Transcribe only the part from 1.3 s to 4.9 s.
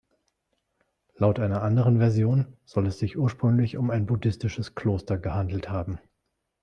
einer anderen Version soll es sich ursprünglich um ein buddhistisches